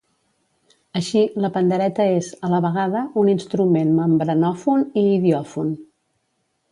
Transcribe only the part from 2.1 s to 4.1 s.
és, a la vegada, un instrument